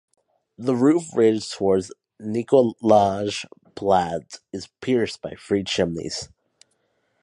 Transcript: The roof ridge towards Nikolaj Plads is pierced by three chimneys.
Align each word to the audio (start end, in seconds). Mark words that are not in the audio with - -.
The 0.57 0.75
roof 0.75 1.15
ridge 1.15 1.47
towards 1.51 1.91
Nikolaj 2.19 3.45
Plads 3.75 4.39
is 4.51 4.67
pierced 4.81 5.21
by 5.21 5.33
three 5.37 5.63
chimneys. 5.63 6.27